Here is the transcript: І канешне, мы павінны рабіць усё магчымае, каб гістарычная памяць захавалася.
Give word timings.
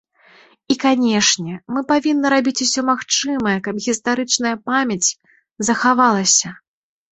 І 0.73 0.77
канешне, 0.83 1.53
мы 1.75 1.83
павінны 1.91 2.31
рабіць 2.35 2.55
усё 2.65 2.81
магчымае, 2.89 3.55
каб 3.69 3.75
гістарычная 3.89 4.55
памяць 4.73 5.15
захавалася. 5.71 6.49